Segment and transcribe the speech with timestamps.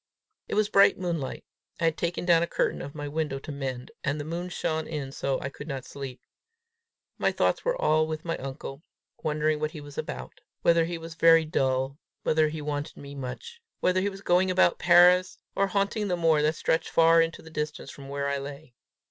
[0.47, 1.45] It was bright moonlight.
[1.79, 4.87] I had taken down a curtain of my window to mend, and the moon shone
[4.87, 6.19] in so that I could not sleep.
[7.19, 8.81] My thoughts were all with my uncle
[9.21, 13.61] wondering what he was about; whether he was very dull; whether he wanted me much;
[13.79, 17.51] whether he was going about Paris, or haunting the moor that stretched far into the
[17.51, 18.73] distance from where I lay.